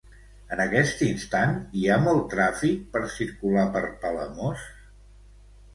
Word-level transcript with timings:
En 0.53 0.61
aquest 0.63 1.03
instant, 1.07 1.53
hi 1.81 1.85
ha 1.87 1.99
molt 2.07 2.25
tràfic 2.33 2.83
per 2.97 3.05
circular 3.19 3.69
per 3.79 3.87
Palamós? 4.07 4.67